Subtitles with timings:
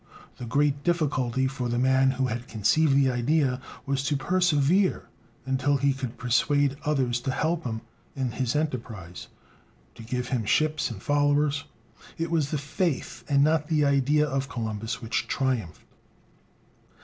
[0.37, 5.07] The great difficulty, for the man who had conceived the idea, was to persevere
[5.45, 7.81] until he could persuade others to help him
[8.15, 9.27] in his enterprise,
[9.93, 11.65] to give him ships and followers.
[12.17, 15.83] It was the faith and not the idea of Columbus which triumphed.